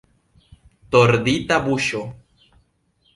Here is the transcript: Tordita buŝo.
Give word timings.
Tordita 0.95 1.59
buŝo. 1.67 2.01